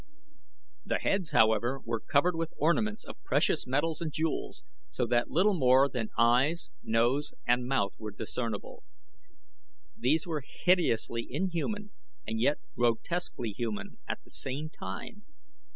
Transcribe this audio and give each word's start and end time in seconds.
The 0.83 0.95
heads, 0.97 1.29
however, 1.29 1.79
were 1.85 1.99
covered 1.99 2.35
with 2.35 2.55
ornaments 2.57 3.03
of 3.03 3.21
precious 3.23 3.67
metals 3.67 4.01
and 4.01 4.11
jewels, 4.11 4.63
so 4.89 5.05
that 5.05 5.29
little 5.29 5.53
more 5.53 5.87
than 5.87 6.09
eyes, 6.17 6.71
nose, 6.81 7.35
and 7.45 7.67
mouth 7.67 7.93
were 7.99 8.09
discernible. 8.09 8.81
These 9.95 10.25
were 10.25 10.41
hideously 10.43 11.27
inhuman 11.29 11.91
and 12.25 12.39
yet 12.39 12.57
grotesquely 12.75 13.51
human 13.51 13.99
at 14.07 14.23
the 14.23 14.31
same 14.31 14.71
time. 14.71 15.23